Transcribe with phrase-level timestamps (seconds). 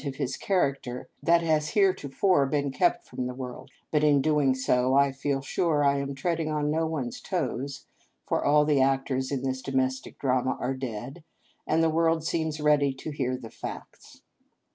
[0.01, 5.97] 42$ tofore been kept from the world; but in doing so I feel sure I
[5.99, 7.85] am treading on no person's toes,
[8.25, 11.23] for all the actors in this domestic drama are dead,
[11.67, 14.23] and the world seems ready to hear the facts.